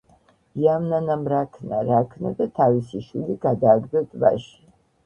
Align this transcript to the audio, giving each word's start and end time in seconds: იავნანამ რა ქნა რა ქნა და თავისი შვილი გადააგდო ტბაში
იავნანამ 0.61 1.27
რა 1.33 1.43
ქნა 1.57 1.83
რა 1.91 2.01
ქნა 2.15 2.35
და 2.41 2.49
თავისი 2.59 3.05
შვილი 3.11 3.41
გადააგდო 3.49 4.07
ტბაში 4.11 4.57